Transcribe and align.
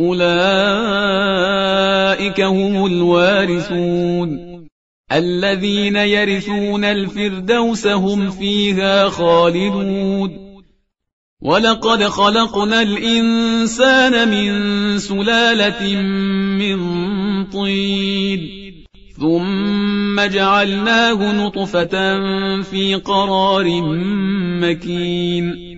أولئك 0.00 0.30
هم 2.40 2.86
الوارثون. 2.86 4.58
الذين 5.12 5.96
يرثون 5.96 6.84
الفردوس 6.84 7.86
هم 7.86 8.30
فيها 8.30 9.08
خالدون. 9.08 10.48
ولقد 11.42 12.02
خلقنا 12.04 12.82
الإنسان 12.82 14.28
من 14.28 14.98
سلالة 14.98 16.02
من 16.58 16.78
طين. 17.44 18.68
ثم 19.20 20.20
جعلناه 20.20 21.46
نطفة 21.46 22.18
في 22.62 22.94
قرار 22.94 23.82
مكين. 24.60 25.77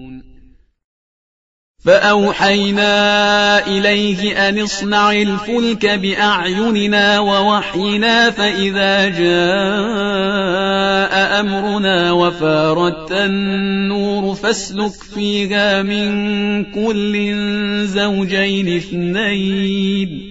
فأوحينا 1.85 3.67
إليه 3.67 4.49
أن 4.49 4.59
اصنع 4.59 5.11
الفلك 5.11 5.85
بأعيننا 5.85 7.19
ووحينا 7.19 8.31
فإذا 8.31 9.09
جاء 9.09 9.31
أمرنا 11.39 12.11
وفاردت 12.11 13.11
النور 13.11 14.35
فاسلك 14.35 14.93
فيها 15.15 15.83
من 15.83 16.63
كل 16.63 17.41
زوجين 17.85 18.75
اثنين. 18.77 20.30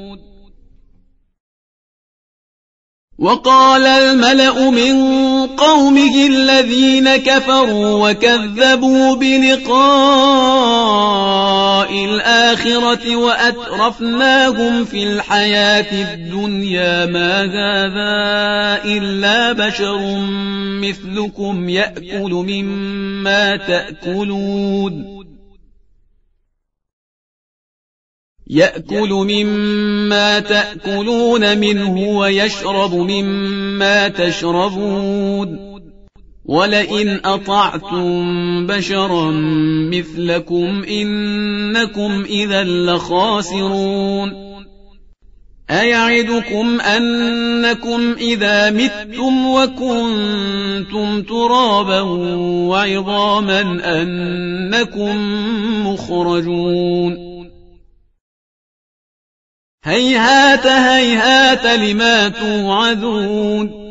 وقال 3.21 3.85
الملأ 3.87 4.69
من 4.69 4.95
قومه 5.47 6.27
الذين 6.27 7.15
كفروا 7.17 8.09
وكذبوا 8.09 9.15
بلقاء 9.15 9.81
الآخرة 12.05 13.15
وأترفناهم 13.15 14.85
في 14.85 15.03
الحياة 15.03 16.13
الدنيا. 16.13 17.05
ما 17.05 17.41
هذا 17.41 18.83
إلا 18.85 19.51
بشر 19.51 20.19
مثلكم 20.81 21.69
يأكل 21.69 22.31
مما 22.31 23.55
تأكلون. 23.55 25.20
يأكل 28.51 29.09
مما 29.09 30.39
تأكلون 30.39 31.57
منه 31.57 31.97
ويشرب 31.97 32.95
مما 32.95 34.07
تشربون. 34.07 35.71
ولئن 36.45 37.19
أطعتم 37.25 38.67
بشرا 38.67 39.31
مثلكم 39.91 40.83
إنكم 40.83 42.23
إذا 42.29 42.63
لخاسرون. 42.63 44.51
أيعدكم 45.69 46.81
أنكم 46.81 48.15
إذا 48.19 48.69
متم 48.69 49.45
وكنتم 49.45 51.21
ترابا 51.21 52.01
وعظاما 52.69 53.61
أنكم 54.01 55.17
مخرجون. 55.87 57.30
هيهات 59.83 60.67
هيهات 60.67 61.65
لما 61.79 62.29
توعدون 62.29 63.81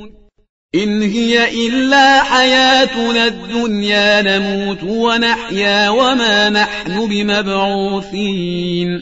إن 0.75 1.02
هي 1.02 1.66
إلا 1.66 2.22
حياتنا 2.22 3.26
الدنيا 3.26 4.22
نموت 4.22 4.82
ونحيا 4.82 5.88
وما 5.88 6.50
نحن 6.50 7.06
بمبعوثين 7.06 9.00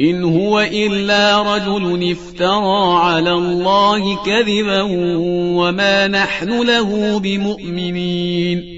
إن 0.00 0.24
هو 0.24 0.60
إلا 0.60 1.42
رجل 1.54 2.10
افترى 2.10 2.98
على 2.98 3.32
الله 3.32 4.24
كذبا 4.24 4.82
وما 5.56 6.08
نحن 6.08 6.62
له 6.62 7.18
بمؤمنين 7.18 8.74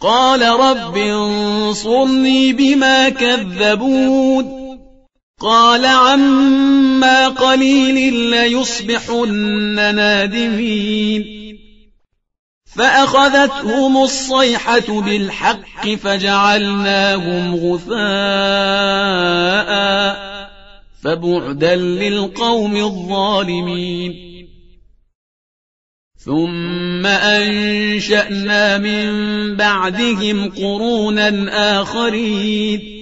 قال 0.00 0.42
رب 0.42 0.96
انصرني 0.96 2.52
بما 2.52 3.08
كذبون 3.08 4.61
قال 5.42 5.86
عما 5.86 7.28
قليل 7.28 8.14
ليصبحن 8.14 9.74
نادمين. 9.74 11.42
فأخذتهم 12.76 13.96
الصيحة 13.96 15.00
بالحق 15.00 15.88
فجعلناهم 15.88 17.54
غثاء 17.54 17.92
فبعدا 21.02 21.76
للقوم 21.76 22.76
الظالمين. 22.76 24.32
ثم 26.16 27.06
أنشأنا 27.06 28.78
من 28.78 29.06
بعدهم 29.56 30.50
قرونا 30.50 31.80
آخرين. 31.80 33.01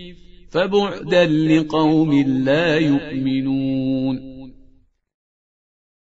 فبعدا 0.51 1.25
لقوم 1.25 2.43
لا 2.45 2.77
يؤمنون. 2.77 4.31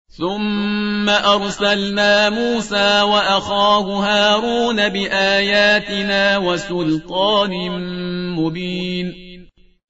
ثم 0.08 1.10
أرسلنا 1.10 2.30
موسى 2.30 3.02
وأخاه 3.02 3.82
هارون 3.82 4.90
بآياتنا 4.90 6.38
وسلطان 6.38 7.52
مبين. 8.36 9.14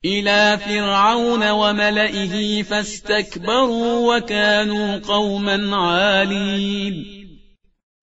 إلى 0.06 0.58
فرعون 0.66 1.50
وملئه 1.50 2.64
فاستكبروا 2.64 4.16
وكانوا 4.16 4.98
قوما 4.98 5.76
عالين. 5.76 7.15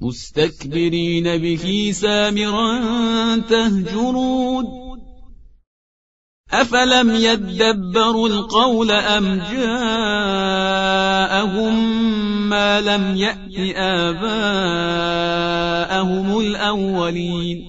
مستكبرين 0.00 1.38
به 1.38 1.92
سامرا 1.94 2.78
تهجرون. 3.36 4.90
أفلم 6.52 7.10
يدبروا 7.14 8.28
القول 8.28 8.90
أم 8.90 9.42
جاءهم 9.52 9.90
ما 12.48 12.80
لم 12.80 13.16
يأت 13.16 13.76
آباءهم 13.76 14.80
الأولين؟ 16.40 17.64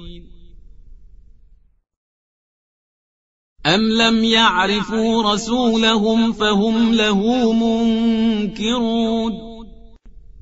أم 3.66 3.82
لم 3.82 4.24
يعرفوا 4.24 5.34
رسولهم 5.34 6.32
فهم 6.32 6.94
له 6.94 7.54
منكرون؟ 7.54 9.51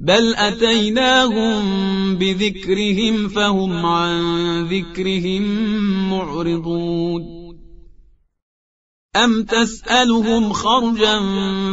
بل 0.00 0.34
أتيناهم 0.34 1.62
بذكرهم 2.16 3.28
فهم 3.28 3.86
عن 3.86 4.20
ذكرهم 4.64 5.42
معرضون. 6.10 7.22
أم 9.16 9.42
تسألهم 9.42 10.52
خرجا 10.52 11.20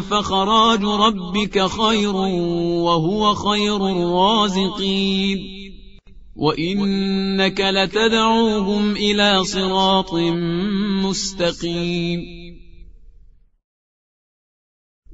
فخراج 0.01 0.83
ربك 0.83 1.67
خير 1.67 2.15
وهو 2.15 3.35
خير 3.35 3.87
الرازقين. 3.87 5.39
وإنك 6.35 7.61
لتدعوهم 7.61 8.91
إلى 8.91 9.43
صراط 9.43 10.13
مستقيم. 11.03 12.44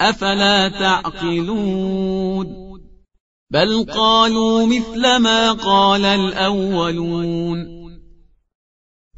أفلا 0.00 0.68
تعقلون؟ 0.68 2.46
بل 3.50 3.86
قالوا 3.94 4.66
مثل 4.66 5.16
ما 5.16 5.52
قال 5.52 6.04
الأولون. 6.04 7.80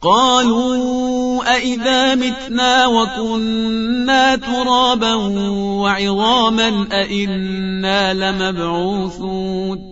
قالوا 0.03 1.55
أئذا 1.55 2.15
متنا 2.15 2.87
وكنا 2.87 4.37
ترابا 4.37 5.15
وعظاما 5.55 6.89
أئنا 6.93 8.15
لمبعوثون. 8.15 9.92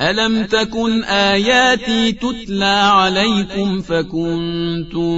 ألم 0.00 0.44
تكن 0.44 1.04
آياتي 1.04 2.12
تتلى 2.12 2.64
عليكم 2.64 3.80
فكنتم 3.80 5.16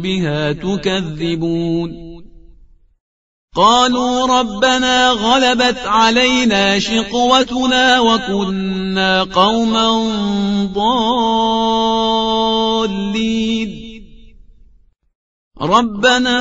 بها 0.00 0.52
تكذبون 0.52 2.12
قالوا 3.56 4.40
ربنا 4.40 5.10
غلبت 5.10 5.78
علينا 5.86 6.78
شقوتنا 6.78 8.00
وكنا 8.00 9.22
قوما 9.22 10.08
ضالين 10.74 11.92
ربنا 15.60 16.38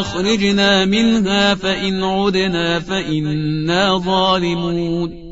أخرجنا 0.00 0.84
منها 0.84 1.54
فإن 1.54 2.04
عدنا 2.04 2.80
فإنا 2.80 3.98
ظالمون 3.98 5.31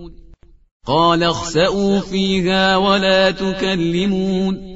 قال 0.86 1.22
اخسأوا 1.22 2.00
فيها 2.00 2.76
ولا 2.76 3.30
تكلمون. 3.30 4.70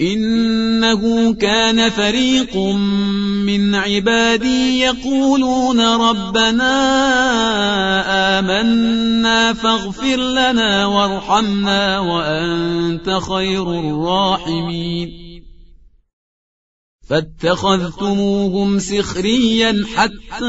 إنه 0.00 1.34
كان 1.34 1.90
فريق 1.90 2.56
من 3.46 3.74
عبادي 3.74 4.80
يقولون 4.80 5.80
ربنا 5.80 6.72
آمنا 8.38 9.52
فاغفر 9.52 10.16
لنا 10.16 10.86
وارحمنا 10.86 11.98
وأنت 11.98 13.18
خير 13.28 13.80
الراحمين. 13.80 15.23
فاتخذتموهم 17.08 18.78
سخريا 18.78 19.84
حتى 19.94 20.44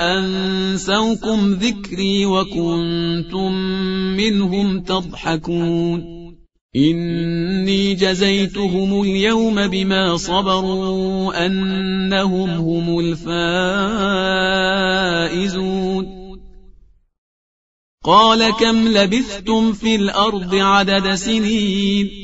أنسوكم 0.00 1.52
ذكري 1.52 2.26
وكنتم 2.26 3.52
منهم 4.16 4.80
تضحكون. 4.80 6.24
إني 6.76 7.94
جزيتهم 7.94 9.02
اليوم 9.02 9.66
بما 9.66 10.16
صبروا 10.16 11.46
أنهم 11.46 12.50
هم 12.50 12.98
الفائزون. 12.98 14.44
قال 18.04 18.50
كم 18.50 18.88
لبثتم 18.88 19.72
في 19.72 19.94
الأرض 19.94 20.54
عدد 20.54 21.14
سنين؟ 21.14 22.23